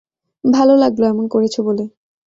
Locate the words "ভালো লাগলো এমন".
0.43-1.25